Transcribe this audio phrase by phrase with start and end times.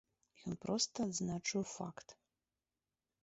[0.47, 2.07] Ён проста адзначыў факт.